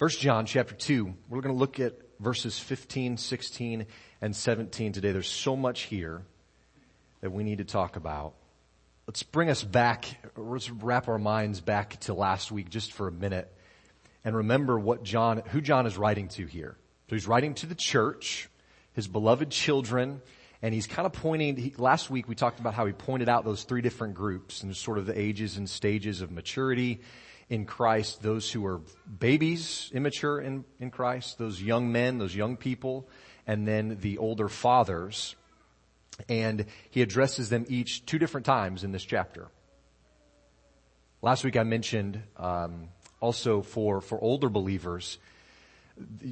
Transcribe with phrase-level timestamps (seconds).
[0.00, 3.84] First John chapter 2, we're going to look at verses 15, 16,
[4.22, 5.12] and 17 today.
[5.12, 6.22] There's so much here
[7.20, 8.32] that we need to talk about.
[9.06, 10.06] Let's bring us back,
[10.38, 13.54] let's wrap our minds back to last week just for a minute
[14.24, 16.78] and remember what John, who John is writing to here.
[17.10, 18.48] So he's writing to the church,
[18.94, 20.22] his beloved children,
[20.62, 23.44] and he's kind of pointing, he, last week we talked about how he pointed out
[23.44, 27.02] those three different groups and sort of the ages and stages of maturity
[27.50, 28.80] in Christ, those who are
[29.18, 33.08] babies, immature in, in Christ, those young men, those young people,
[33.44, 35.34] and then the older fathers.
[36.28, 39.48] And he addresses them each two different times in this chapter.
[41.22, 42.88] Last week I mentioned um,
[43.20, 45.18] also for for older believers,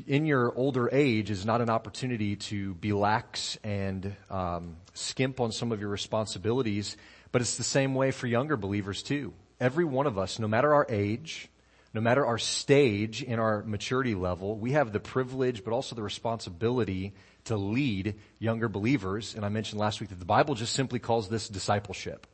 [0.06, 5.52] in your older age is not an opportunity to be lax and um, skimp on
[5.52, 6.96] some of your responsibilities,
[7.32, 10.72] but it's the same way for younger believers too every one of us, no matter
[10.72, 11.48] our age,
[11.94, 16.02] no matter our stage in our maturity level, we have the privilege, but also the
[16.02, 17.14] responsibility
[17.44, 19.34] to lead younger believers.
[19.34, 22.26] And I mentioned last week that the Bible just simply calls this discipleship.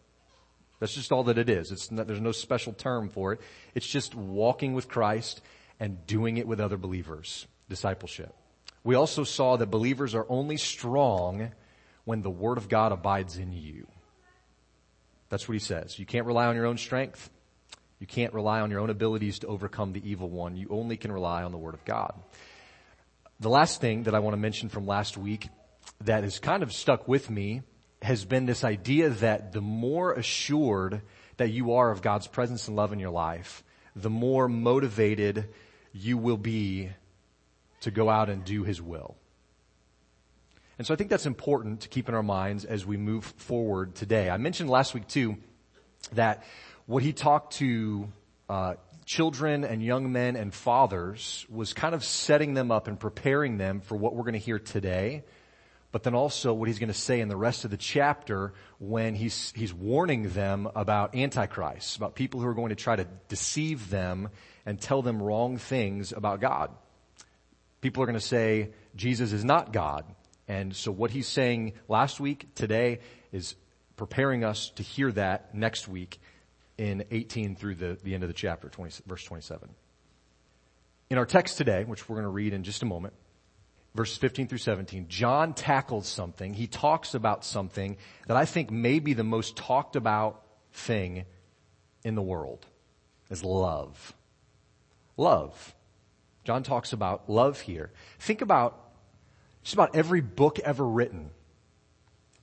[0.80, 1.90] That's just all that it is.
[1.90, 3.40] Not, there's no special term for it.
[3.74, 5.40] It's just walking with Christ
[5.78, 7.46] and doing it with other believers.
[7.68, 8.34] Discipleship.
[8.82, 11.52] We also saw that believers are only strong
[12.04, 13.86] when the Word of God abides in you.
[15.34, 15.98] That's what he says.
[15.98, 17.28] You can't rely on your own strength.
[17.98, 20.56] You can't rely on your own abilities to overcome the evil one.
[20.56, 22.14] You only can rely on the Word of God.
[23.40, 25.48] The last thing that I want to mention from last week
[26.02, 27.62] that has kind of stuck with me
[28.00, 31.02] has been this idea that the more assured
[31.36, 33.64] that you are of God's presence and love in your life,
[33.96, 35.48] the more motivated
[35.92, 36.90] you will be
[37.80, 39.16] to go out and do His will.
[40.78, 43.94] And so I think that's important to keep in our minds as we move forward
[43.94, 44.28] today.
[44.28, 45.36] I mentioned last week too
[46.12, 46.42] that
[46.86, 48.08] what he talked to
[48.48, 53.56] uh, children and young men and fathers was kind of setting them up and preparing
[53.56, 55.22] them for what we're going to hear today.
[55.92, 59.14] But then also what he's going to say in the rest of the chapter when
[59.14, 63.90] he's, he's warning them about antichrist, about people who are going to try to deceive
[63.90, 64.28] them
[64.66, 66.72] and tell them wrong things about God.
[67.80, 70.04] People are going to say Jesus is not God.
[70.48, 73.00] And so what he's saying last week, today,
[73.32, 73.54] is
[73.96, 76.20] preparing us to hear that next week
[76.76, 79.70] in 18 through the, the end of the chapter, 20, verse 27.
[81.10, 83.14] In our text today, which we're going to read in just a moment,
[83.94, 86.52] verses 15 through 17, John tackles something.
[86.52, 91.24] He talks about something that I think may be the most talked about thing
[92.04, 92.66] in the world
[93.30, 94.14] is love.
[95.16, 95.74] Love.
[96.44, 97.90] John talks about love here.
[98.18, 98.83] Think about
[99.64, 101.30] just about every book ever written,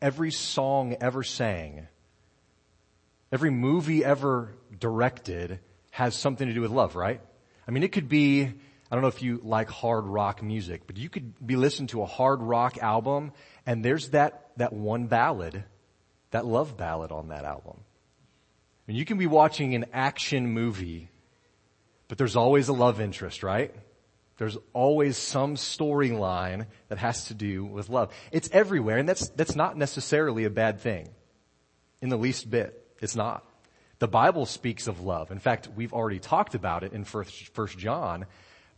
[0.02, 1.88] every song ever sang,
[3.32, 5.60] every movie ever directed
[5.92, 7.22] has something to do with love, right?
[7.68, 10.98] I mean, it could be, I don't know if you like hard rock music, but
[10.98, 13.34] you could be listening to a hard rock album
[13.68, 15.64] and there's that, that one ballad,
[16.32, 17.78] that love ballad on that album.
[17.78, 21.10] I mean, you can be watching an action movie,
[22.08, 23.76] but there's always a love interest, right?
[24.42, 28.12] There's always some storyline that has to do with love.
[28.32, 31.10] It's everywhere, and that's, that's not necessarily a bad thing.
[32.02, 32.84] In the least bit.
[33.02, 33.46] It's not.
[34.00, 35.30] The Bible speaks of love.
[35.30, 38.26] In fact, we've already talked about it in first, John,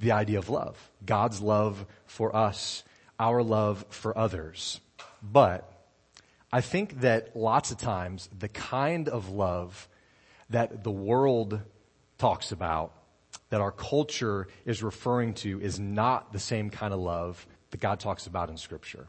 [0.01, 0.77] the idea of love.
[1.05, 2.83] God's love for us,
[3.17, 4.81] our love for others.
[5.21, 5.71] But
[6.51, 9.87] I think that lots of times the kind of love
[10.49, 11.61] that the world
[12.17, 12.91] talks about
[13.53, 17.99] that our culture is referring to is not the same kind of love that God
[17.99, 19.05] talks about in scripture.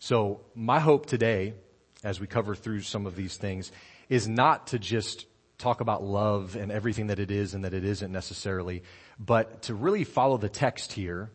[0.00, 1.54] So my hope today,
[2.02, 3.70] as we cover through some of these things,
[4.08, 7.84] is not to just talk about love and everything that it is and that it
[7.84, 8.82] isn't necessarily,
[9.20, 11.30] but to really follow the text here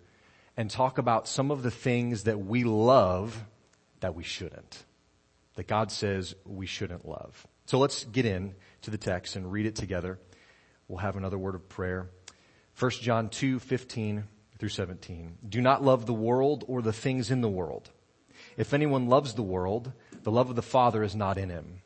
[0.58, 3.46] and talk about some of the things that we love
[4.02, 4.84] that we shouldn't.
[5.56, 7.48] That God says we shouldn't love.
[7.66, 10.20] So let's get in to the text and read it together.
[10.92, 12.10] We'll have another word of prayer.
[12.78, 14.26] 1 John 2, 15
[14.60, 15.38] through 17.
[15.48, 17.90] Do not love the world or the things in the world.
[18.58, 19.94] If anyone loves the world,
[20.24, 21.82] the love of the Father is not in him.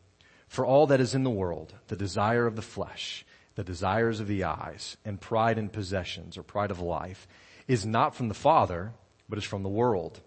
[0.48, 3.24] For all that is in the world, the desire of the flesh,
[3.54, 7.28] the desires of the eyes, and pride in possessions or pride of life,
[7.68, 8.92] is not from the Father,
[9.30, 10.20] but is from the world.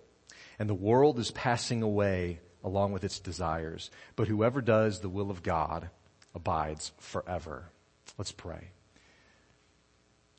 [0.56, 3.90] And the world is passing away along with its desires.
[4.14, 5.90] But whoever does the will of God
[6.32, 7.72] abides forever.
[8.18, 8.72] Let's pray.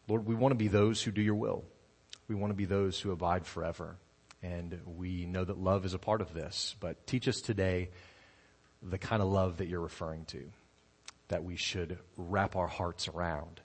[0.07, 1.63] Lord, we want to be those who do your will.
[2.27, 3.95] We want to be those who abide forever.
[4.43, 7.89] And we know that love is a part of this, but teach us today
[8.83, 10.51] the kind of love that you're referring to,
[11.29, 13.61] that we should wrap our hearts around.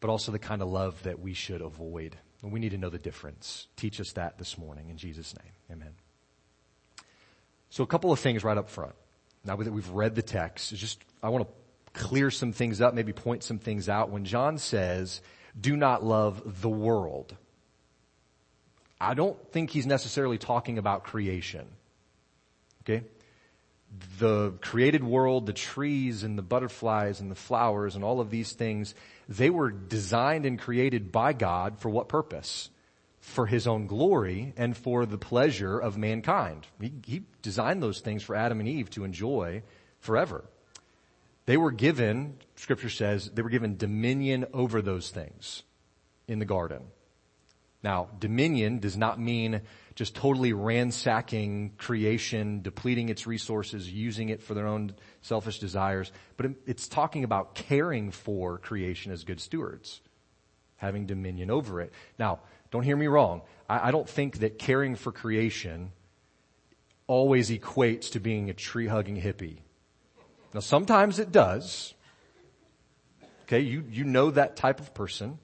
[0.00, 2.16] but also the kind of love that we should avoid.
[2.42, 3.68] We need to know the difference.
[3.76, 5.52] Teach us that this morning in Jesus' name.
[5.70, 5.94] Amen.
[7.68, 8.94] So a couple of things right up front.
[9.44, 11.54] Now that we've read the text, just, I want to
[11.92, 14.10] clear some things up, maybe point some things out.
[14.10, 15.20] When John says,
[15.58, 17.36] do not love the world,
[19.00, 21.66] I don't think he's necessarily talking about creation.
[22.82, 23.04] Okay?
[24.18, 28.52] The created world, the trees and the butterflies and the flowers and all of these
[28.52, 28.94] things,
[29.28, 32.70] they were designed and created by God for what purpose?
[33.20, 36.66] For His own glory and for the pleasure of mankind.
[36.80, 39.62] He, he designed those things for Adam and Eve to enjoy
[39.98, 40.44] forever.
[41.46, 45.62] They were given, scripture says, they were given dominion over those things
[46.28, 46.82] in the garden.
[47.82, 49.62] Now, dominion does not mean
[49.94, 56.50] just totally ransacking creation, depleting its resources, using it for their own selfish desires, but
[56.66, 60.00] it's talking about caring for creation as good stewards,
[60.76, 61.92] having dominion over it.
[62.18, 62.40] Now,
[62.70, 63.42] don't hear me wrong.
[63.68, 65.92] I, I don't think that caring for creation
[67.06, 69.58] always equates to being a tree hugging hippie.
[70.52, 71.94] Now, sometimes it does.
[73.42, 75.38] Okay, you, you know that type of person.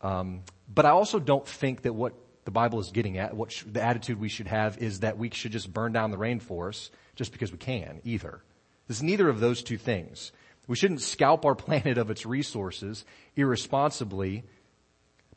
[0.00, 0.42] Um,
[0.72, 2.14] but I also don't think that what
[2.44, 5.30] the Bible is getting at, what sh- the attitude we should have is that we
[5.30, 8.42] should just burn down the rainforest just because we can either.
[8.88, 10.32] It's neither of those two things.
[10.66, 13.04] We shouldn't scalp our planet of its resources
[13.36, 14.44] irresponsibly,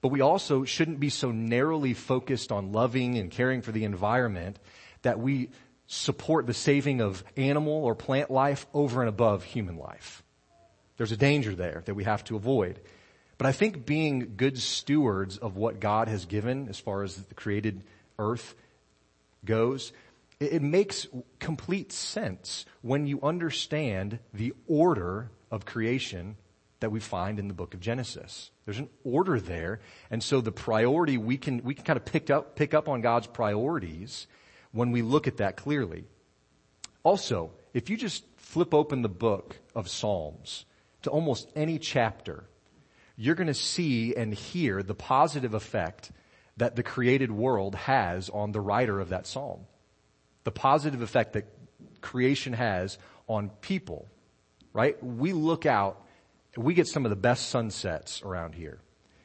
[0.01, 4.59] but we also shouldn't be so narrowly focused on loving and caring for the environment
[5.01, 5.49] that we
[5.91, 10.23] support the saving of animal or plant life over and above human life.
[10.95, 12.79] There's a danger there that we have to avoid.
[13.37, 17.33] But I think being good stewards of what God has given as far as the
[17.33, 17.83] created
[18.17, 18.55] earth
[19.43, 19.91] goes,
[20.39, 21.07] it makes
[21.39, 26.37] complete sense when you understand the order of creation
[26.79, 28.49] that we find in the book of Genesis.
[28.63, 29.81] There's an order there.
[30.09, 33.01] And so the priority, we can, we can kind of pick up, pick up on
[33.01, 34.27] God's priorities
[34.71, 36.05] when we look at that clearly.
[37.03, 40.65] Also, if you just flip open the book of Psalms
[41.03, 42.45] to almost any chapter,
[43.15, 46.11] you're going to see and hear the positive effect
[46.57, 49.61] that the created world has on the writer of that psalm.
[50.43, 51.45] The positive effect that
[52.01, 52.97] creation has
[53.27, 54.07] on people,
[54.73, 55.01] right?
[55.03, 56.05] We look out,
[56.57, 58.79] we get some of the best sunsets around here.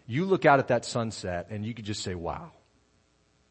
[0.06, 2.52] You look out at that sunset and you could just say, wow,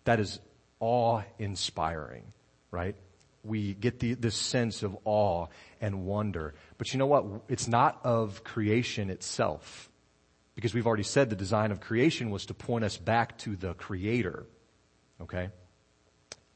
[0.06, 0.40] that is
[0.80, 2.34] awe inspiring,
[2.72, 2.96] right?
[3.44, 5.48] We get the, this sense of awe
[5.80, 6.56] and wonder.
[6.78, 7.26] But you know what?
[7.48, 9.90] It's not of creation itself.
[10.56, 13.74] Because we've already said the design of creation was to point us back to the
[13.74, 14.46] creator.
[15.22, 15.50] Okay?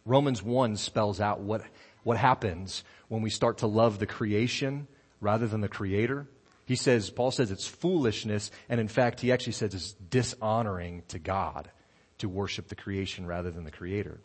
[0.05, 1.61] Romans 1 spells out what,
[2.03, 4.87] what happens when we start to love the creation
[5.21, 6.27] rather than the creator.
[6.65, 11.19] He says, Paul says it's foolishness, and in fact, he actually says it's dishonoring to
[11.19, 11.69] God
[12.19, 14.19] to worship the creation rather than the creator.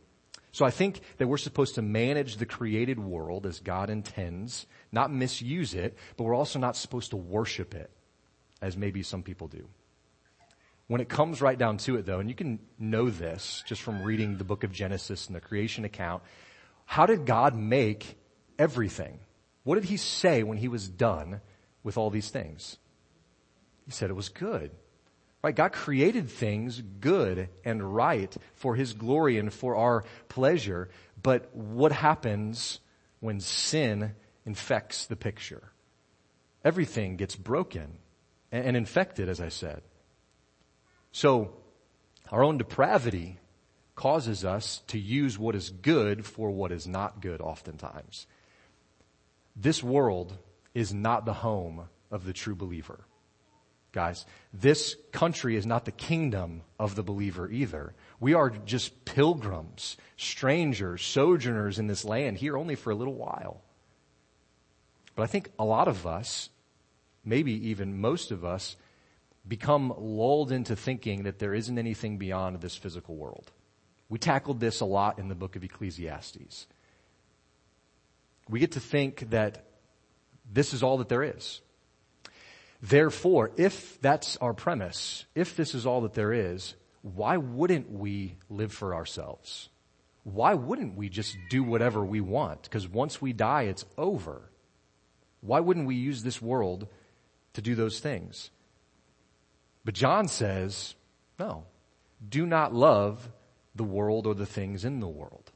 [0.52, 5.12] So I think that we're supposed to manage the created world as God intends, not
[5.12, 7.90] misuse it, but we're also not supposed to worship it
[8.62, 9.66] as maybe some people do.
[10.86, 14.02] When it comes right down to it though, and you can know this just from
[14.02, 16.22] reading the book of Genesis and the creation account,
[16.84, 18.16] how did God make
[18.58, 19.18] everything?
[19.64, 21.40] What did he say when he was done
[21.82, 22.78] with all these things?
[23.86, 24.70] He said it was good.
[25.44, 25.54] Right?
[25.54, 30.88] God created things good and right for his glory and for our pleasure.
[31.22, 32.80] But what happens
[33.20, 34.14] when sin
[34.46, 35.70] infects the picture?
[36.64, 37.98] Everything gets broken
[38.50, 39.82] and infected, as I said.
[41.12, 41.52] So,
[42.30, 43.38] our own depravity
[43.96, 48.26] causes us to use what is good for what is not good oftentimes.
[49.54, 50.38] This world
[50.72, 53.04] is not the home of the true believer.
[53.94, 57.94] Guys, this country is not the kingdom of the believer either.
[58.20, 63.62] We are just pilgrims, strangers, sojourners in this land here only for a little while.
[65.14, 66.50] But I think a lot of us
[67.24, 68.76] maybe even most of us,
[69.46, 73.50] become lulled into thinking that there isn't anything beyond this physical world.
[74.08, 76.66] We tackled this a lot in the book of Ecclesiastes.
[78.48, 79.64] We get to think that
[80.50, 81.60] this is all that there is.
[82.84, 88.36] Therefore, if that's our premise, if this is all that there is, why wouldn't we
[88.48, 89.68] live for ourselves?
[90.22, 92.62] Why wouldn't we just do whatever we want?
[92.62, 94.50] Because once we die, it's over.
[95.40, 96.88] Why wouldn't we use this world
[97.54, 98.50] to do those things.
[99.84, 100.94] But John says,
[101.38, 101.64] no,
[102.26, 103.30] do not love
[103.74, 105.50] the world or the things in the world.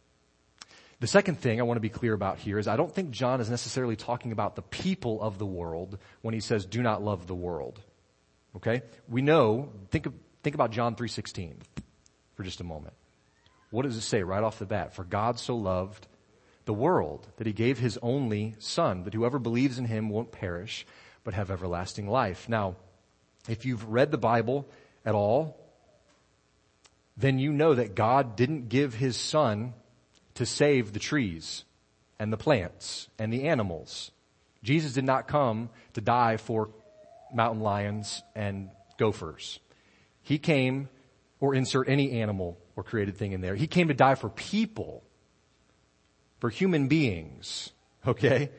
[1.01, 3.41] The second thing I want to be clear about here is I don't think John
[3.41, 7.27] is necessarily talking about the people of the world when he says do not love
[7.27, 7.81] the world.
[8.57, 8.83] Okay?
[9.09, 10.09] We know, think,
[10.43, 11.55] think about John 3.16
[12.35, 12.95] for just a moment.
[13.71, 14.95] What does it say right off the bat?
[14.95, 16.09] For God so loved
[16.65, 20.87] the world that he gave his only son, that whoever believes in him won't perish,
[21.23, 22.49] but have everlasting life.
[22.49, 22.77] Now,
[23.49, 24.69] if you've read the Bible
[25.05, 25.57] at all,
[27.17, 29.75] then you know that God didn't give his son
[30.39, 31.65] to save the trees
[32.21, 34.13] and the plants and the animals.
[34.63, 36.71] Jesus did not come to die for
[37.35, 39.59] mountain lions and gophers.
[40.23, 40.89] He came,
[41.41, 43.57] or insert any animal or created thing in there.
[43.57, 45.03] He came to die for people,
[46.39, 47.73] for human beings.
[48.07, 48.51] Okay?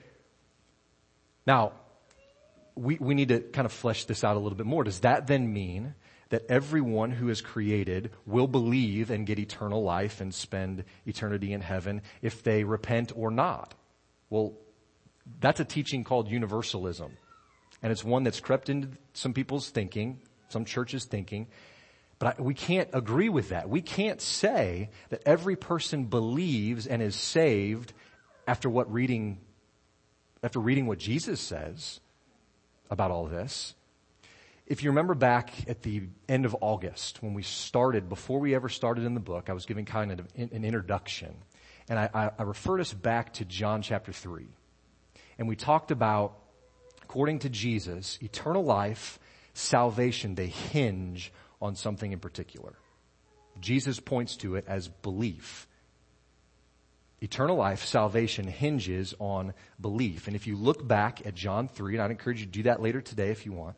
[1.47, 1.71] Now,
[2.75, 4.83] we, we need to kind of flesh this out a little bit more.
[4.83, 5.95] Does that then mean
[6.29, 11.61] that everyone who is created will believe and get eternal life and spend eternity in
[11.61, 13.73] heaven if they repent or not?
[14.29, 14.53] Well,
[15.39, 17.17] that's a teaching called universalism.
[17.81, 20.19] And it's one that's crept into some people's thinking,
[20.49, 21.47] some churches' thinking.
[22.19, 23.69] But I, we can't agree with that.
[23.69, 27.93] We can't say that every person believes and is saved
[28.45, 29.39] after what reading,
[30.43, 32.01] after reading what Jesus says
[32.89, 33.73] about all this.
[34.69, 38.69] If you remember back at the end of August when we started, before we ever
[38.69, 41.33] started in the book, I was giving kind of an introduction.
[41.89, 44.45] And I, I referred us back to John chapter 3.
[45.39, 46.37] And we talked about,
[47.01, 49.17] according to Jesus, eternal life,
[49.55, 52.75] salvation, they hinge on something in particular.
[53.59, 55.67] Jesus points to it as belief.
[57.21, 60.27] Eternal life, salvation hinges on belief.
[60.27, 62.83] And if you look back at John 3, and I'd encourage you to do that
[62.83, 63.75] later today if you want,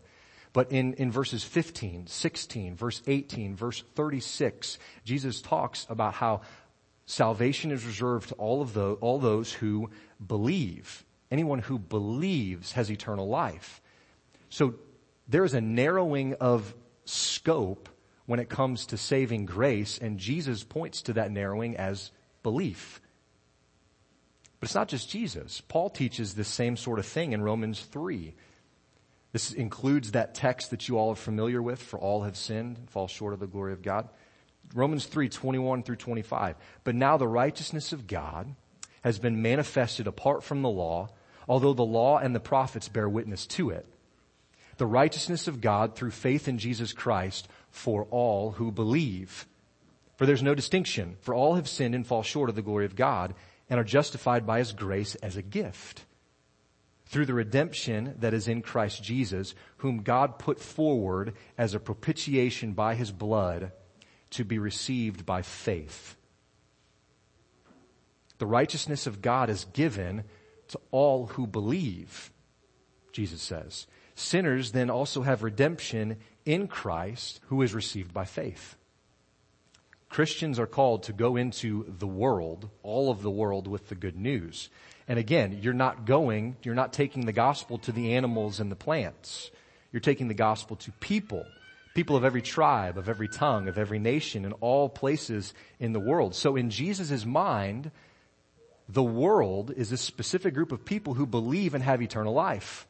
[0.54, 6.42] but in, in verses 15, 16, verse 18, verse 36, Jesus talks about how
[7.06, 9.90] salvation is reserved to all of those, all those who
[10.26, 11.06] believe.
[11.30, 13.82] Anyone who believes has eternal life.
[14.50, 14.76] So
[15.28, 17.88] there is a narrowing of scope
[18.26, 22.12] when it comes to saving grace, and Jesus points to that narrowing as
[22.44, 23.02] belief.
[24.60, 25.62] But it's not just Jesus.
[25.62, 28.34] Paul teaches this same sort of thing in Romans 3.
[29.32, 32.90] This includes that text that you all are familiar with, for all have sinned and
[32.90, 34.10] fall short of the glory of God.
[34.74, 36.56] Romans 3, 21 through 25.
[36.84, 38.54] But now the righteousness of God
[39.02, 41.10] has been manifested apart from the law,
[41.48, 43.86] although the law and the prophets bear witness to it.
[44.78, 49.48] The righteousness of God through faith in Jesus Christ for all who believe.
[50.18, 52.96] For there's no distinction, for all have sinned and fall short of the glory of
[52.96, 53.34] God
[53.70, 56.06] and are justified by his grace as a gift
[57.12, 62.72] through the redemption that is in Christ Jesus, whom God put forward as a propitiation
[62.72, 63.74] by his blood
[64.30, 66.16] to be received by faith.
[68.38, 70.24] The righteousness of God is given
[70.70, 72.32] to all who believe,
[73.12, 73.88] Jesus says.
[74.16, 76.16] Sinners then also have redemption
[76.46, 78.78] in Christ who is received by faith.
[80.12, 84.18] Christians are called to go into the world, all of the world with the good
[84.18, 84.70] news.
[85.08, 88.76] And again, you're not going, you're not taking the gospel to the animals and the
[88.76, 89.50] plants.
[89.92, 91.46] You're taking the gospel to people
[91.94, 96.00] people of every tribe, of every tongue, of every nation, in all places in the
[96.00, 96.36] world.
[96.36, 97.92] So in Jesus' mind,
[98.88, 102.88] the world is a specific group of people who believe and have eternal life.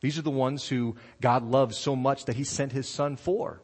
[0.00, 3.62] These are the ones who God loves so much that he sent his son for.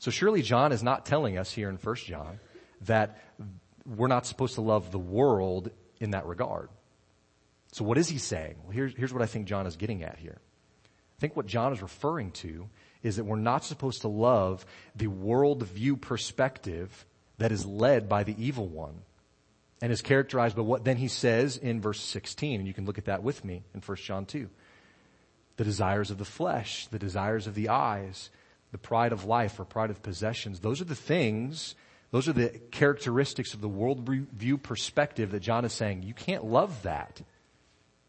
[0.00, 2.38] So surely John is not telling us here in 1 John
[2.82, 3.18] that
[3.86, 6.68] we're not supposed to love the world in that regard.
[7.72, 8.56] So what is he saying?
[8.62, 10.38] Well, here's, here's what I think John is getting at here.
[11.16, 12.68] I think what John is referring to
[13.02, 17.06] is that we're not supposed to love the worldview perspective
[17.38, 19.02] that is led by the evil one
[19.80, 22.60] and is characterized by what then he says in verse 16.
[22.60, 24.48] And you can look at that with me in 1 John 2.
[25.56, 28.30] The desires of the flesh, the desires of the eyes,
[28.72, 30.60] the pride of life or pride of possessions.
[30.60, 31.74] Those are the things,
[32.10, 36.82] those are the characteristics of the worldview perspective that John is saying, you can't love
[36.82, 37.20] that.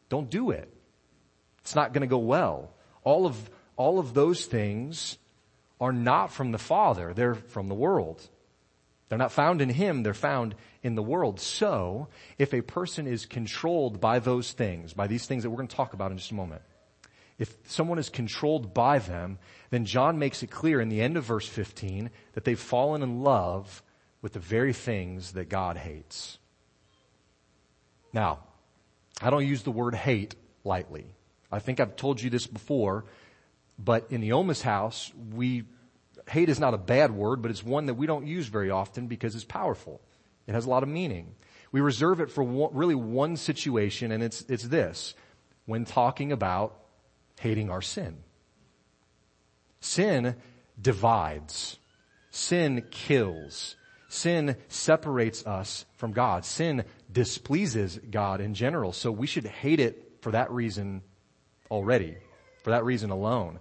[0.09, 0.71] Don't do it.
[1.59, 2.71] It's not going to go well
[3.07, 5.17] all of, all of those things
[5.79, 7.13] are not from the Father.
[7.13, 8.21] They're from the world.
[9.07, 10.03] They're not found in Him.
[10.03, 11.39] They're found in the world.
[11.39, 15.69] So, if a person is controlled by those things, by these things that we're going
[15.69, 16.63] to talk about in just a moment,
[17.39, 19.37] if someone is controlled by them,
[19.69, 23.21] then John makes it clear in the end of verse 15 that they've fallen in
[23.21, 23.83] love
[24.21, 26.39] with the very things that God hates.
[28.11, 28.39] Now,
[29.21, 31.13] I don't use the word hate lightly.
[31.51, 33.05] I think I've told you this before,
[33.77, 35.63] but in the Ohmes house, we,
[36.29, 39.07] hate is not a bad word, but it's one that we don't use very often
[39.07, 40.01] because it's powerful.
[40.45, 41.35] It has a lot of meaning.
[41.71, 45.15] We reserve it for one, really one situation, and it's, it's this.
[45.65, 46.79] When talking about
[47.39, 48.17] hating our sin.
[49.79, 50.35] Sin
[50.79, 51.77] divides.
[52.29, 53.75] Sin kills.
[54.09, 56.45] Sin separates us from God.
[56.45, 58.93] Sin displeases God in general.
[58.93, 61.01] So we should hate it for that reason
[61.69, 62.17] already,
[62.63, 63.59] for that reason alone.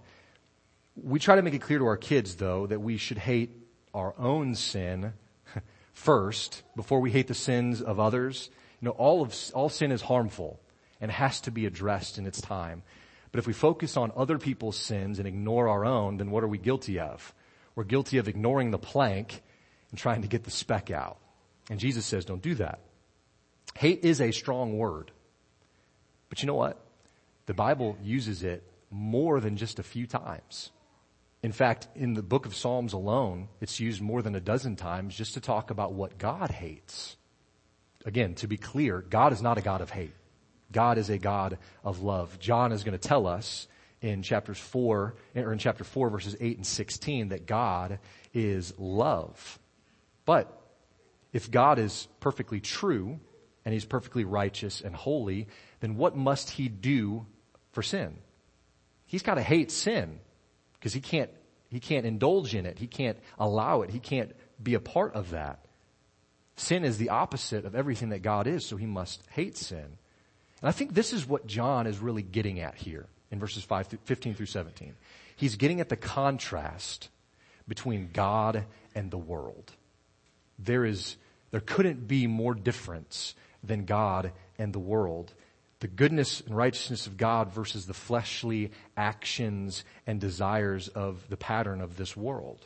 [0.95, 3.51] We try to make it clear to our kids, though, that we should hate
[3.93, 5.13] our own sin
[5.93, 8.49] first before we hate the sins of others.
[8.81, 10.59] You know, all of, all sin is harmful
[10.99, 12.83] and has to be addressed in its time.
[13.31, 16.47] But if we focus on other people's sins and ignore our own, then what are
[16.47, 17.33] we guilty of?
[17.75, 19.41] We're guilty of ignoring the plank
[19.91, 21.17] and trying to get the speck out.
[21.69, 22.79] And Jesus says, don't do that.
[23.75, 25.11] Hate is a strong word.
[26.29, 26.83] But you know what?
[27.45, 30.71] The Bible uses it more than just a few times.
[31.43, 35.15] In fact, in the book of Psalms alone, it's used more than a dozen times
[35.15, 37.15] just to talk about what God hates.
[38.05, 40.13] Again, to be clear, God is not a God of hate.
[40.71, 42.39] God is a God of love.
[42.39, 43.67] John is going to tell us
[44.01, 47.99] in chapters 4, or in chapter 4 verses 8 and 16 that God
[48.33, 49.59] is love.
[50.25, 50.53] But
[51.33, 53.19] if God is perfectly true
[53.65, 55.47] and he's perfectly righteous and holy,
[55.79, 57.25] then what must he do
[57.71, 58.17] for sin?
[59.05, 60.19] He's got to hate sin
[60.73, 61.31] because he can't,
[61.69, 62.77] he can't indulge in it.
[62.77, 63.89] He can't allow it.
[63.89, 64.31] He can't
[64.61, 65.65] be a part of that.
[66.55, 69.97] Sin is the opposite of everything that God is, so he must hate sin.
[70.61, 73.87] And I think this is what John is really getting at here in verses 5
[73.87, 74.95] through, 15 through 17.
[75.35, 77.09] He's getting at the contrast
[77.67, 79.71] between God and the world.
[80.57, 81.17] There is,
[81.51, 85.33] there couldn't be more difference than God and the world.
[85.79, 91.81] The goodness and righteousness of God versus the fleshly actions and desires of the pattern
[91.81, 92.65] of this world.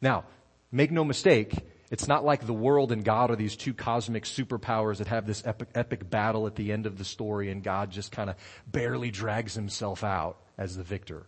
[0.00, 0.24] Now,
[0.70, 1.54] make no mistake,
[1.92, 5.42] it's not like the world and God are these two cosmic superpowers that have this
[5.44, 9.10] epic, epic battle at the end of the story and God just kind of barely
[9.10, 11.26] drags himself out as the victor.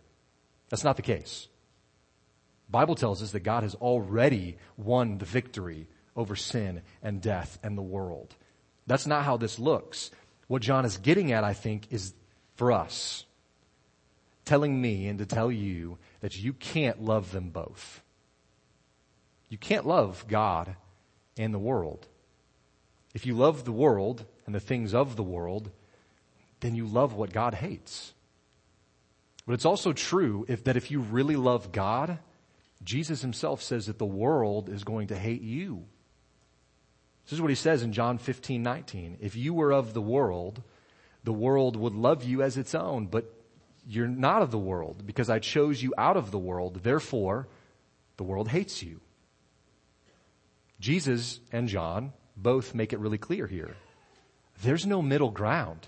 [0.69, 1.47] That's not the case.
[2.67, 7.77] Bible tells us that God has already won the victory over sin and death and
[7.77, 8.33] the world.
[8.87, 10.09] That's not how this looks.
[10.47, 12.15] What John is getting at, I think, is
[12.55, 13.25] for us,
[14.45, 18.01] telling me and to tell you that you can't love them both.
[19.55, 20.75] You can't love God
[21.37, 22.09] and the world.
[23.13, 25.71] If you love the world and the things of the world,
[26.59, 28.13] then you love what God hates.
[29.47, 32.19] But it's also true if, that if you really love God,
[32.83, 35.85] Jesus himself says that the world is going to hate you.
[37.23, 39.19] This is what he says in John 15, 19.
[39.21, 40.63] If you were of the world,
[41.23, 43.33] the world would love you as its own, but
[43.87, 46.81] you're not of the world because I chose you out of the world.
[46.83, 47.47] Therefore,
[48.17, 48.99] the world hates you.
[50.85, 53.75] Jesus and John both make it really clear here.
[54.61, 55.87] There's no middle ground.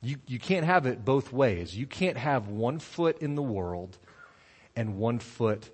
[0.00, 1.76] You, you can't have it both ways.
[1.76, 3.98] You can't have one foot in the world
[4.74, 5.68] and one foot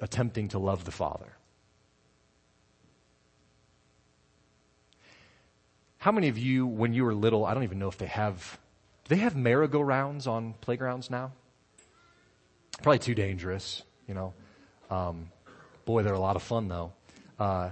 [0.00, 1.32] attempting to love the Father.
[5.98, 8.58] How many of you, when you were little, I don't even know if they have,
[9.04, 11.30] do they have merry-go-rounds on playgrounds now?
[12.82, 14.34] Probably too dangerous, you know.
[14.90, 15.30] Um,
[15.84, 16.94] boy, they're a lot of fun though.
[17.42, 17.70] Uh,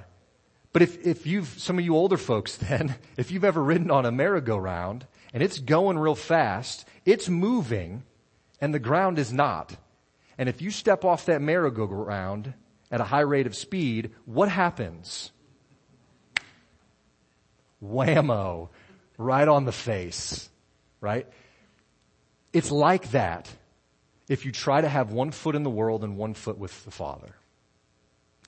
[0.73, 4.05] but if, if you've, some of you older folks then, if you've ever ridden on
[4.05, 8.03] a merry-go-round and it's going real fast, it's moving
[8.61, 9.77] and the ground is not.
[10.37, 12.53] And if you step off that merry-go-round
[12.91, 15.31] at a high rate of speed, what happens?
[17.81, 18.71] Whammo.
[19.19, 20.51] Right on the face.
[21.01, 21.29] Right?
[22.53, 23.49] It's like that
[24.29, 26.91] if you try to have one foot in the world and one foot with the
[26.91, 27.37] Father.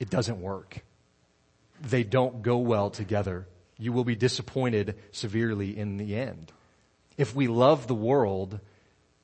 [0.00, 0.82] It doesn't work
[1.83, 3.47] they don't go well together.
[3.79, 6.53] You will be disappointed severely in the end.
[7.16, 8.61] If we love the world,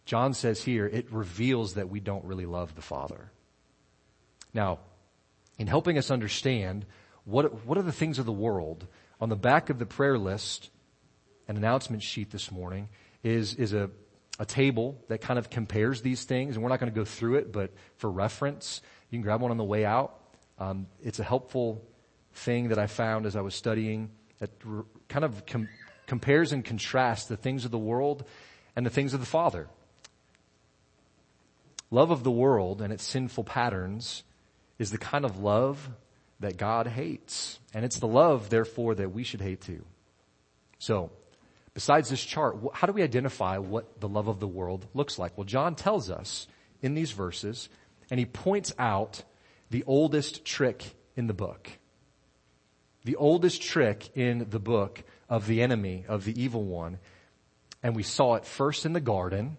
[0.05, 3.31] John says here, it reveals that we don't really love the Father.
[4.53, 4.81] Now,
[5.59, 6.87] in helping us understand
[7.25, 8.87] what, what are the things of the world,
[9.21, 10.71] on the back of the prayer list,
[11.47, 12.89] an announcement sheet this morning
[13.23, 13.91] is, is a,
[14.39, 17.37] a table that kind of compares these things, and we're not going to go through
[17.37, 20.19] it, but for reference, you can grab one on the way out.
[20.59, 21.85] Um, it's a helpful
[22.39, 24.51] thing that I found as I was studying that
[25.09, 25.69] kind of com-
[26.07, 28.25] compares and contrasts the things of the world
[28.77, 29.69] and the things of the Father.
[31.91, 34.23] Love of the world and its sinful patterns
[34.79, 35.91] is the kind of love
[36.41, 37.59] that God hates.
[37.75, 39.85] And it's the love, therefore, that we should hate too.
[40.79, 41.11] So,
[41.75, 45.37] besides this chart, how do we identify what the love of the world looks like?
[45.37, 46.47] Well, John tells us
[46.81, 47.69] in these verses,
[48.11, 49.25] and he points out
[49.71, 51.78] the oldest trick in the book
[53.09, 56.99] the oldest trick in the book of the enemy, of the evil one.
[57.83, 59.57] And we saw it first in the garden,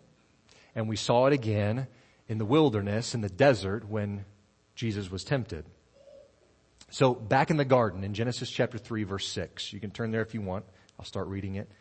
[0.76, 1.88] and we saw it again
[2.28, 4.24] in the wilderness, in the desert, when
[4.76, 5.66] Jesus was tempted.
[6.92, 10.22] So back in the garden in Genesis chapter 3 verse 6, you can turn there
[10.22, 10.64] if you want.
[11.00, 11.72] I'll start reading it.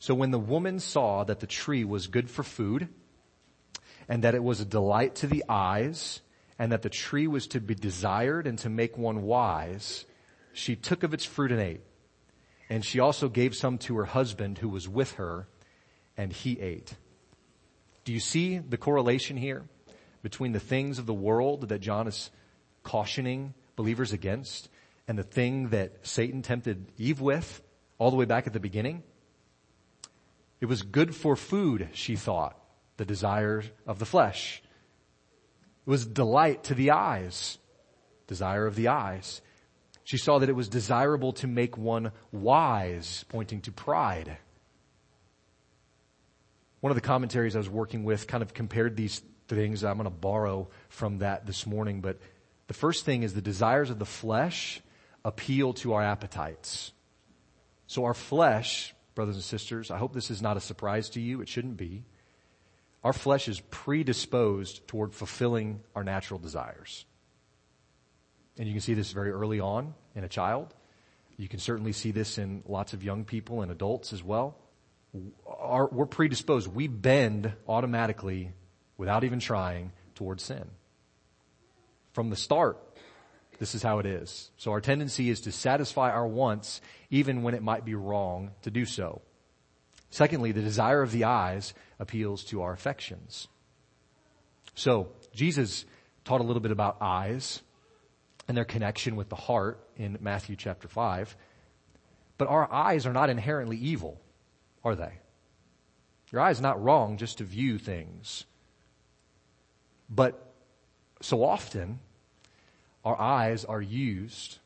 [0.00, 2.88] So when the woman saw that the tree was good for food
[4.08, 6.20] and that it was a delight to the eyes
[6.58, 10.04] and that the tree was to be desired and to make one wise,
[10.56, 11.82] she took of its fruit and ate.
[12.70, 15.46] And she also gave some to her husband who was with her
[16.16, 16.94] and he ate.
[18.04, 19.64] Do you see the correlation here
[20.22, 22.30] between the things of the world that John is
[22.82, 24.68] cautioning believers against
[25.06, 27.62] and the thing that Satan tempted Eve with
[27.98, 29.02] all the way back at the beginning?
[30.60, 32.58] It was good for food, she thought,
[32.96, 34.62] the desire of the flesh.
[35.86, 37.58] It was delight to the eyes,
[38.26, 39.42] desire of the eyes.
[40.06, 44.38] She saw that it was desirable to make one wise, pointing to pride.
[46.78, 49.82] One of the commentaries I was working with kind of compared these things.
[49.82, 52.20] I'm going to borrow from that this morning, but
[52.68, 54.80] the first thing is the desires of the flesh
[55.24, 56.92] appeal to our appetites.
[57.88, 61.40] So our flesh, brothers and sisters, I hope this is not a surprise to you.
[61.40, 62.04] It shouldn't be.
[63.02, 67.06] Our flesh is predisposed toward fulfilling our natural desires.
[68.58, 70.74] And you can see this very early on in a child.
[71.36, 74.56] You can certainly see this in lots of young people and adults as well.
[75.12, 76.68] We're predisposed.
[76.68, 78.52] We bend automatically,
[78.96, 80.64] without even trying, towards sin.
[82.12, 82.78] From the start,
[83.58, 84.50] this is how it is.
[84.56, 88.70] So our tendency is to satisfy our wants even when it might be wrong to
[88.70, 89.20] do so.
[90.08, 93.48] Secondly, the desire of the eyes appeals to our affections.
[94.74, 95.84] So Jesus
[96.24, 97.60] taught a little bit about eyes
[98.48, 101.36] and their connection with the heart in Matthew chapter 5.
[102.38, 104.20] But our eyes are not inherently evil,
[104.84, 105.12] are they?
[106.30, 108.44] Your eye is not wrong just to view things.
[110.08, 110.52] But
[111.20, 111.98] so often,
[113.04, 114.58] our eyes are used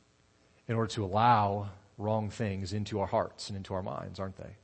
[0.67, 4.57] in order to allow wrong things into our hearts and into our minds, aren't they?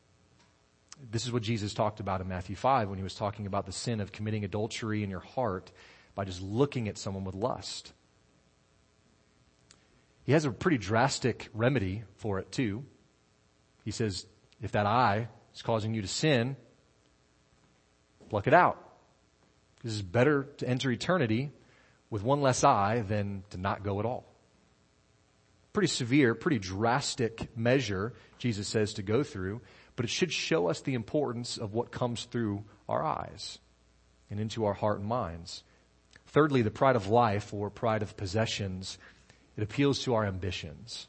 [1.10, 3.72] This is what Jesus talked about in Matthew 5 when he was talking about the
[3.72, 5.70] sin of committing adultery in your heart
[6.14, 7.92] by just looking at someone with lust.
[10.26, 12.84] He has a pretty drastic remedy for it too.
[13.84, 14.26] He says,
[14.60, 16.56] if that eye is causing you to sin,
[18.28, 18.82] pluck it out.
[19.84, 21.52] This is better to enter eternity
[22.10, 24.26] with one less eye than to not go at all.
[25.72, 29.60] Pretty severe, pretty drastic measure, Jesus says, to go through,
[29.94, 33.60] but it should show us the importance of what comes through our eyes
[34.28, 35.62] and into our heart and minds.
[36.26, 38.98] Thirdly, the pride of life or pride of possessions
[39.56, 41.08] it appeals to our ambitions.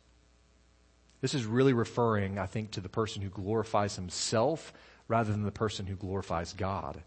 [1.21, 4.71] This is really referring, I think, to the person who glorifies himself
[5.07, 7.01] rather than the person who glorifies God.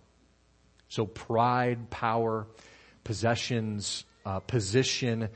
[0.88, 2.46] So pride, power,
[3.04, 5.28] possessions, uh, position,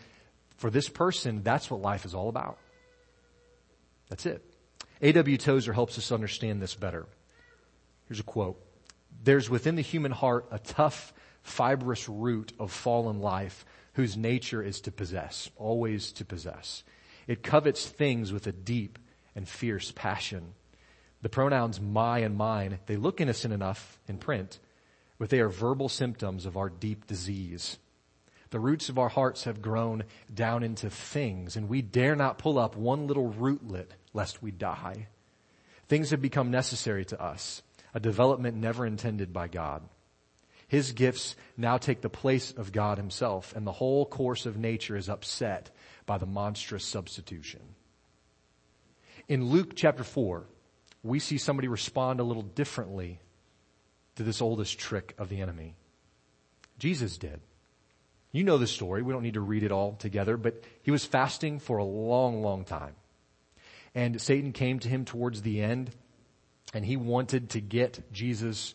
[0.57, 2.59] for this person, that's what life is all about.
[4.09, 4.43] That's it.
[5.01, 5.37] A.W.
[5.37, 7.07] Tozer helps us understand this better.
[8.09, 8.61] Here's a quote.
[9.23, 11.13] There's within the human heart a tough,
[11.43, 13.65] fibrous root of fallen life
[13.95, 16.85] whose nature is to possess, always to possess.
[17.27, 18.99] It covets things with a deep
[19.35, 20.55] and fierce passion.
[21.23, 24.59] The pronouns my and mine, they look innocent enough in print,
[25.19, 27.79] but they are verbal symptoms of our deep disease.
[28.51, 32.59] The roots of our hearts have grown down into things, and we dare not pull
[32.59, 35.09] up one little rootlet lest we die.
[35.89, 37.63] Things have become necessary to us,
[37.95, 39.83] a development never intended by God.
[40.69, 44.97] His gifts now take the place of God himself, and the whole course of nature
[44.97, 45.71] is upset
[46.07, 47.61] by the monstrous substitution.
[49.29, 50.45] In Luke chapter 4,
[51.03, 53.21] we see somebody respond a little differently
[54.17, 55.75] to this oldest trick of the enemy.
[56.79, 57.41] Jesus did.
[58.33, 59.03] You know the story.
[59.03, 62.43] We don't need to read it all together, but he was fasting for a long,
[62.43, 62.97] long time.
[63.95, 65.93] And Satan came to him towards the end
[66.73, 68.75] and he wanted to get Jesus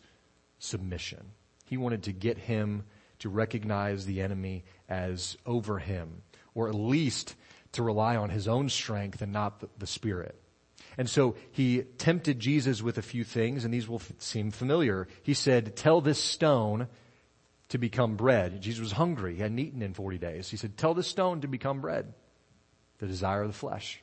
[0.58, 1.32] submission.
[1.70, 2.82] He wanted to get him
[3.20, 7.36] to recognize the enemy as over him, or at least
[7.72, 10.34] to rely on his own strength and not the, the Spirit.
[10.98, 15.06] And so he tempted Jesus with a few things, and these will f- seem familiar.
[15.22, 16.88] He said, tell this stone
[17.68, 18.60] to become bread.
[18.60, 19.36] Jesus was hungry.
[19.36, 20.50] He hadn't eaten in 40 days.
[20.50, 22.12] He said, tell this stone to become bread.
[22.98, 24.02] The desire of the flesh.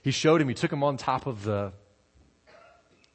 [0.00, 1.74] He showed him, he took him on top of the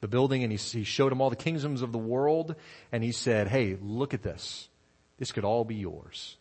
[0.06, 2.56] the building and he, he showed him all the kingdoms of the world
[2.92, 4.70] and he said, hey, look at this.
[5.18, 6.38] This could all be yours.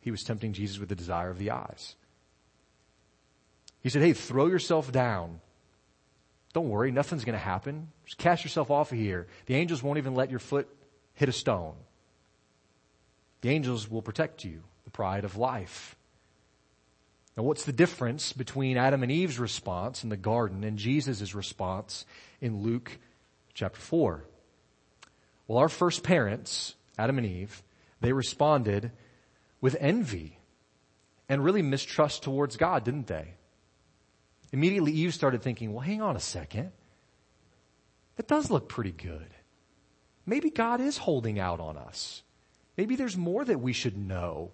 [0.00, 1.96] He was tempting Jesus with the desire of the eyes.
[3.82, 5.40] He said, hey, throw yourself down.
[6.54, 7.88] Don't worry, nothing's going to happen.
[8.06, 9.26] Just cast yourself off of here.
[9.44, 10.66] The angels won't even let your foot
[11.12, 11.74] hit a stone.
[13.42, 15.94] The angels will protect you, the pride of life.
[17.36, 22.06] Now what's the difference between Adam and Eve's response in the garden and Jesus' response
[22.44, 22.98] in Luke
[23.54, 24.22] chapter 4?
[25.48, 27.62] Well, our first parents, Adam and Eve,
[28.00, 28.92] they responded
[29.62, 30.38] with envy
[31.26, 33.32] and really mistrust towards God, didn't they?
[34.52, 36.70] Immediately Eve started thinking, well, hang on a second.
[38.16, 39.28] That does look pretty good.
[40.26, 42.22] Maybe God is holding out on us.
[42.76, 44.50] Maybe there's more that we should know.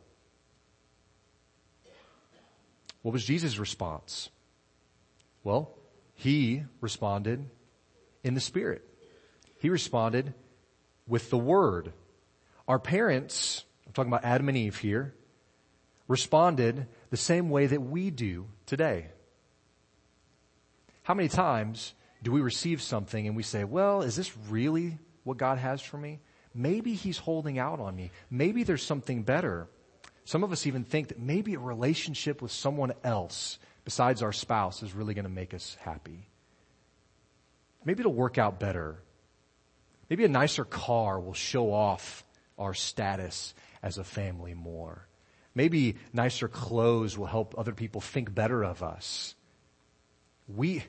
[3.03, 4.31] What was Jesus' response?
[5.43, 5.75] Well,
[6.15, 7.49] he responded
[8.23, 8.85] in the Spirit.
[9.59, 10.35] He responded
[11.07, 11.93] with the Word.
[12.67, 15.15] Our parents, I'm talking about Adam and Eve here,
[16.09, 19.09] responded the same way that we do today.
[21.03, 25.37] How many times do we receive something and we say, well, is this really what
[25.37, 26.21] God has for me?
[26.55, 28.11] Maybe He's holding out on me.
[28.31, 29.69] Maybe there's something better.
[30.25, 34.83] Some of us even think that maybe a relationship with someone else besides our spouse
[34.83, 36.30] is really going to make us happy.
[37.85, 39.03] Maybe it'll work out better.
[40.09, 42.25] Maybe a nicer car will show off
[42.59, 45.07] our status as a family more.
[45.55, 49.35] Maybe nicer clothes will help other people think better of us.
[50.47, 50.85] We,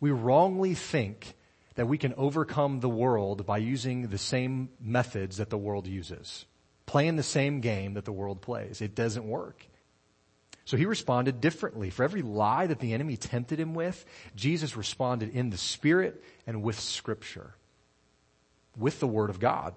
[0.00, 1.34] we wrongly think
[1.74, 6.46] that we can overcome the world by using the same methods that the world uses.
[6.86, 8.80] Playing the same game that the world plays.
[8.80, 9.66] It doesn't work.
[10.64, 11.90] So he responded differently.
[11.90, 16.62] For every lie that the enemy tempted him with, Jesus responded in the Spirit and
[16.62, 17.54] with Scripture.
[18.76, 19.74] With the Word of God.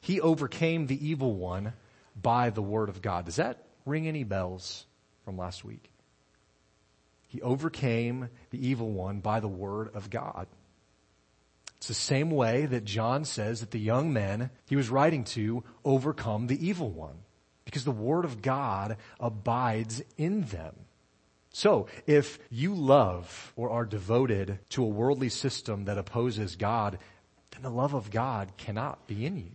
[0.00, 1.72] He overcame the evil one
[2.20, 3.24] by the Word of God.
[3.24, 4.86] Does that ring any bells
[5.24, 5.90] from last week?
[7.28, 10.46] He overcame the evil one by the Word of God.
[11.76, 15.62] It's the same way that John says that the young men he was writing to
[15.84, 17.18] overcome the evil one.
[17.68, 20.74] Because the Word of God abides in them.
[21.50, 26.98] So, if you love or are devoted to a worldly system that opposes God,
[27.50, 29.50] then the love of God cannot be in you.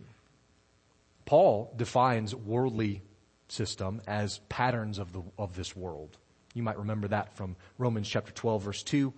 [1.24, 3.02] Paul defines worldly
[3.48, 6.16] system as patterns of the, of this world.
[6.54, 9.12] You might remember that from Romans chapter 12 verse 2.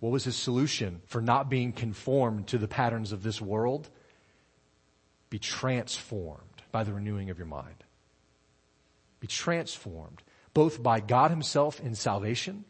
[0.00, 3.90] What was his solution for not being conformed to the patterns of this world?
[5.28, 7.81] Be transformed by the renewing of your mind.
[9.22, 10.20] Be transformed
[10.52, 12.64] both by God himself in salvation,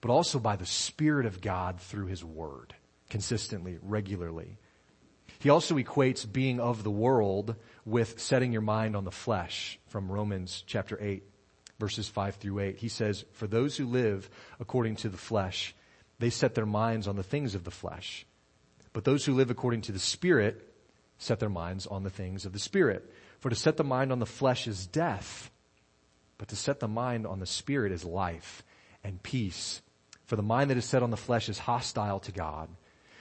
[0.00, 2.74] but also by the Spirit of God through his word
[3.10, 4.56] consistently, regularly.
[5.38, 10.10] He also equates being of the world with setting your mind on the flesh from
[10.10, 11.24] Romans chapter 8
[11.78, 12.78] verses 5 through 8.
[12.78, 15.74] He says, for those who live according to the flesh,
[16.20, 18.24] they set their minds on the things of the flesh.
[18.94, 20.74] But those who live according to the Spirit
[21.18, 23.12] set their minds on the things of the Spirit.
[23.40, 25.50] For to set the mind on the flesh is death,
[26.42, 28.64] but to set the mind on the Spirit is life
[29.04, 29.80] and peace.
[30.26, 32.68] For the mind that is set on the flesh is hostile to God,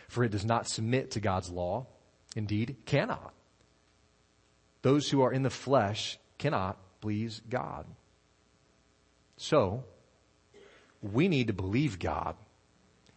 [0.07, 1.85] for it does not submit to God's law.
[2.35, 3.31] Indeed, cannot.
[4.81, 7.85] Those who are in the flesh cannot please God.
[9.37, 9.83] So,
[11.03, 12.35] we need to believe God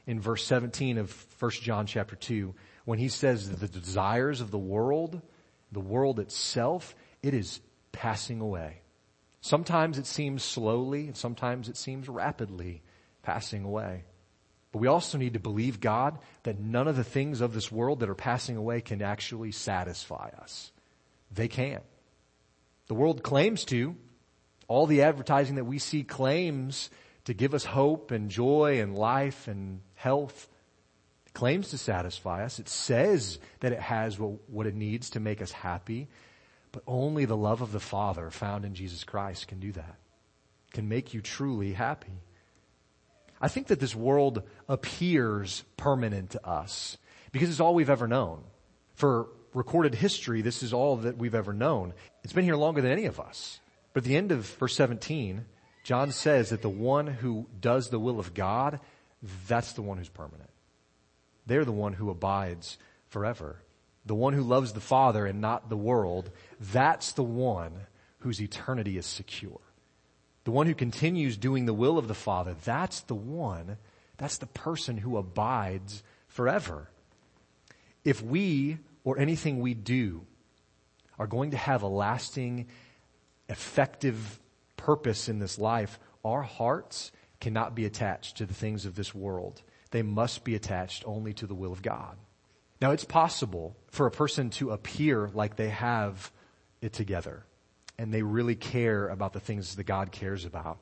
[0.06, 4.50] in verse 17 of 1 John chapter 2 when he says that the desires of
[4.50, 5.22] the world,
[5.72, 8.82] the world itself, it is passing away.
[9.44, 12.80] Sometimes it seems slowly and sometimes it seems rapidly
[13.22, 14.04] passing away.
[14.72, 18.00] But we also need to believe God that none of the things of this world
[18.00, 20.72] that are passing away can actually satisfy us.
[21.30, 21.82] They can't.
[22.86, 23.96] The world claims to.
[24.66, 26.88] All the advertising that we see claims
[27.26, 30.48] to give us hope and joy and life and health.
[31.26, 32.58] It claims to satisfy us.
[32.58, 36.08] It says that it has what, what it needs to make us happy.
[36.74, 39.94] But only the love of the Father found in Jesus Christ can do that.
[40.72, 42.20] Can make you truly happy.
[43.40, 46.98] I think that this world appears permanent to us
[47.30, 48.42] because it's all we've ever known.
[48.96, 51.94] For recorded history, this is all that we've ever known.
[52.24, 53.60] It's been here longer than any of us.
[53.92, 55.44] But at the end of verse 17,
[55.84, 58.80] John says that the one who does the will of God,
[59.46, 60.50] that's the one who's permanent.
[61.46, 62.78] They're the one who abides
[63.10, 63.60] forever.
[64.06, 67.72] The one who loves the Father and not the world, that's the one
[68.18, 69.60] whose eternity is secure.
[70.44, 73.78] The one who continues doing the will of the Father, that's the one,
[74.18, 76.90] that's the person who abides forever.
[78.04, 80.26] If we or anything we do
[81.18, 82.66] are going to have a lasting,
[83.48, 84.38] effective
[84.76, 89.62] purpose in this life, our hearts cannot be attached to the things of this world.
[89.90, 92.16] They must be attached only to the will of God.
[92.80, 96.30] Now it's possible for a person to appear like they have
[96.80, 97.44] it together.
[97.98, 100.78] and they really care about the things that God cares about.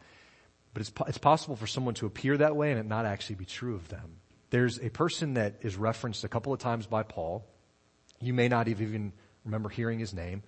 [0.75, 3.45] But it's, it's possible for someone to appear that way and it not actually be
[3.45, 4.17] true of them.
[4.51, 7.45] There's a person that is referenced a couple of times by Paul.
[8.21, 9.13] You may not even
[9.45, 10.43] remember hearing his name,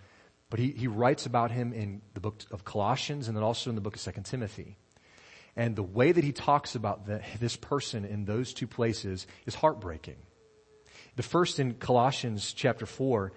[0.51, 3.77] but he, he writes about him in the book of Colossians and then also in
[3.77, 4.77] the book of Second Timothy.
[5.57, 9.55] And the way that he talks about the, this person in those two places is
[9.55, 10.17] heartbreaking.
[11.17, 13.33] The first in Colossians chapter 4,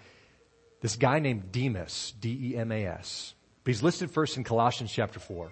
[0.82, 3.34] this guy named Demas, D-E-M-A-S.
[3.64, 5.52] But he's listed first in Colossians chapter 4.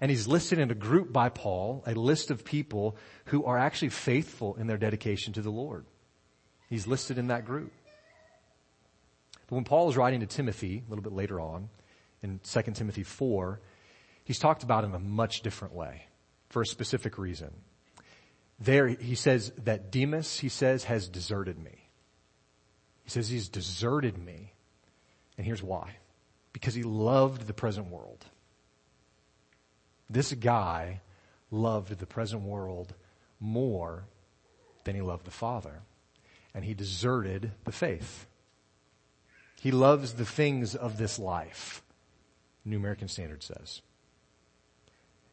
[0.00, 2.96] And he's listed in a group by Paul, a list of people
[3.26, 5.86] who are actually faithful in their dedication to the Lord.
[6.68, 7.72] He's listed in that group.
[9.46, 11.68] But when Paul is writing to Timothy, a little bit later on,
[12.22, 13.60] in 2 Timothy 4,
[14.24, 16.06] he's talked about in a much different way
[16.48, 17.52] for a specific reason.
[18.64, 21.90] There, he says that Demas, he says, has deserted me.
[23.02, 24.54] He says he's deserted me.
[25.36, 25.96] And here's why.
[26.54, 28.24] Because he loved the present world.
[30.08, 31.02] This guy
[31.50, 32.94] loved the present world
[33.38, 34.04] more
[34.84, 35.82] than he loved the Father.
[36.54, 38.26] And he deserted the faith.
[39.60, 41.82] He loves the things of this life,
[42.64, 43.82] New American Standard says.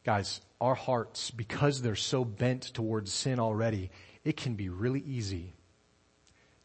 [0.03, 3.91] Guys, our hearts, because they're so bent towards sin already,
[4.23, 5.53] it can be really easy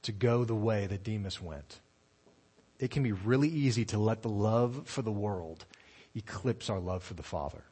[0.03, 1.81] to go the way that Demas went.
[2.79, 5.64] It can be really easy to let the love for the world
[6.14, 7.64] eclipse our love for the Father.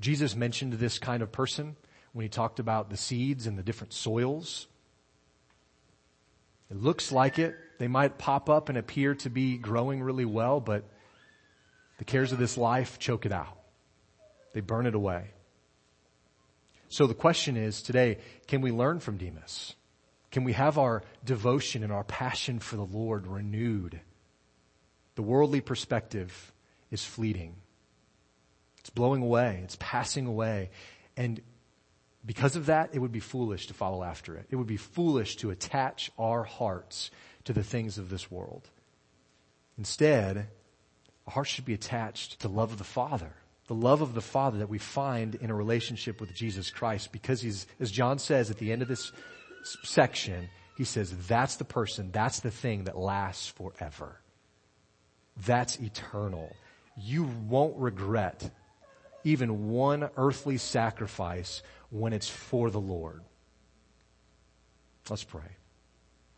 [0.00, 1.76] Jesus mentioned this kind of person
[2.12, 4.66] when he talked about the seeds and the different soils.
[6.70, 7.56] It looks like it.
[7.78, 10.84] They might pop up and appear to be growing really well, but
[11.98, 13.56] the cares of this life choke it out.
[14.56, 15.32] They burn it away.
[16.88, 18.16] So the question is today,
[18.46, 19.74] can we learn from Demas?
[20.30, 24.00] Can we have our devotion and our passion for the Lord renewed?
[25.14, 26.54] The worldly perspective
[26.90, 27.56] is fleeting.
[28.78, 29.60] It's blowing away.
[29.62, 30.70] It's passing away.
[31.18, 31.42] And
[32.24, 34.46] because of that, it would be foolish to follow after it.
[34.48, 37.10] It would be foolish to attach our hearts
[37.44, 38.70] to the things of this world.
[39.76, 40.48] Instead,
[41.26, 43.34] our hearts should be attached to love of the Father.
[43.68, 47.40] The love of the Father that we find in a relationship with Jesus Christ because
[47.40, 49.10] he's, as John says at the end of this
[49.82, 54.20] section, he says, that's the person, that's the thing that lasts forever.
[55.44, 56.54] That's eternal.
[56.96, 58.50] You won't regret
[59.24, 63.22] even one earthly sacrifice when it's for the Lord.
[65.10, 65.56] Let's pray.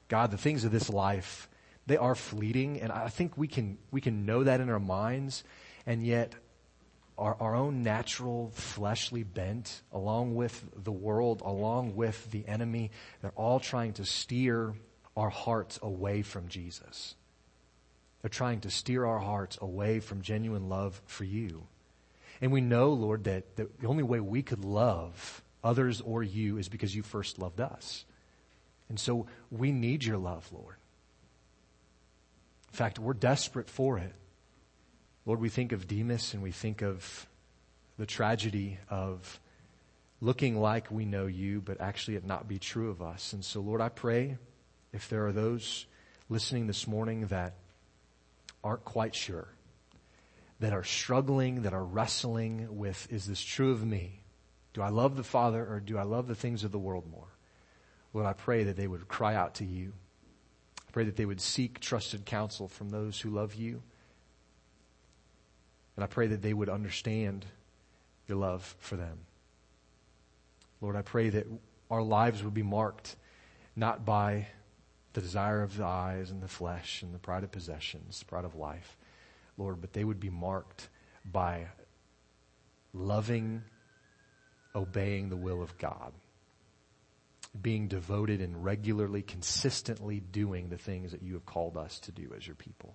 [0.09, 1.49] God, the things of this life,
[1.87, 5.45] they are fleeting, and I think we can, we can know that in our minds,
[5.87, 6.35] and yet
[7.19, 13.33] our, our own natural fleshly bent, along with the world, along with the enemy, they're
[13.33, 14.75] all trying to steer
[15.17, 17.17] our hearts away from Jesus.
[18.23, 21.67] They're trying to steer our hearts away from genuine love for you.
[22.41, 26.69] And we know, Lord, that the only way we could love others or you is
[26.69, 28.05] because you first loved us.
[28.89, 30.77] And so we need your love, Lord.
[32.71, 34.15] In fact, we're desperate for it.
[35.29, 37.27] Lord, we think of Demas and we think of
[37.99, 39.39] the tragedy of
[40.23, 43.35] looking like we know you, but actually it not be true of us.
[43.35, 44.39] And so, Lord, I pray
[44.91, 45.85] if there are those
[46.31, 47.57] listening this morning that
[48.65, 49.49] aren't quite sure,
[50.61, 54.23] that are struggling, that are wrestling with, is this true of me?
[54.73, 57.29] Do I love the Father or do I love the things of the world more?
[58.15, 59.93] Lord, I pray that they would cry out to you.
[60.89, 63.83] I pray that they would seek trusted counsel from those who love you.
[65.99, 67.45] And I pray that they would understand
[68.29, 69.19] your love for them.
[70.81, 71.49] Lord, I pray that
[71.91, 73.17] our lives would be marked
[73.75, 74.47] not by
[75.13, 78.55] the desire of the eyes and the flesh and the pride of possessions, pride of
[78.55, 78.97] life,
[79.57, 80.89] Lord, but they would be marked
[81.25, 81.67] by
[82.95, 83.65] loving,
[84.77, 86.13] obeying the will of God,
[87.61, 92.33] being devoted and regularly, consistently doing the things that you have called us to do
[92.37, 92.95] as your people.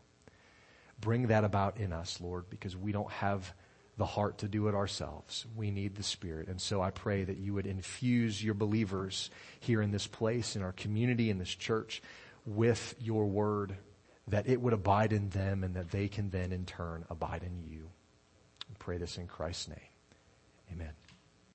[1.00, 3.54] Bring that about in us, Lord, because we don't have
[3.98, 5.46] the heart to do it ourselves.
[5.56, 6.48] We need the Spirit.
[6.48, 9.30] And so I pray that you would infuse your believers
[9.60, 12.02] here in this place, in our community, in this church,
[12.46, 13.76] with your word,
[14.28, 17.64] that it would abide in them and that they can then in turn abide in
[17.70, 17.90] you.
[18.70, 19.78] We pray this in Christ's name.
[20.72, 21.03] Amen.